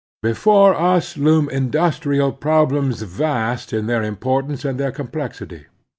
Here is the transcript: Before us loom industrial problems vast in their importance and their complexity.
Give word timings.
Before 0.23 0.73
us 0.73 1.15
loom 1.15 1.47
industrial 1.49 2.31
problems 2.31 3.03
vast 3.03 3.71
in 3.71 3.85
their 3.85 4.01
importance 4.01 4.65
and 4.65 4.79
their 4.79 4.91
complexity. 4.91 5.67